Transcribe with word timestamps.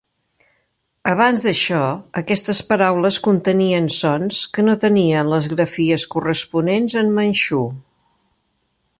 Abans 1.09 1.43
d'això, 1.47 1.81
aquestes 2.21 2.61
paraules 2.71 3.19
contenien 3.27 3.89
sons 3.95 4.39
que 4.55 4.65
no 4.65 4.75
tenien 4.85 5.29
les 5.35 5.49
grafies 5.51 6.07
corresponents 6.15 6.97
en 7.03 7.13
manxú. 7.19 7.61